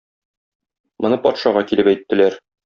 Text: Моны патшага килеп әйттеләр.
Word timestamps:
Моны 1.05 1.19
патшага 1.27 1.63
килеп 1.73 1.93
әйттеләр. 1.93 2.41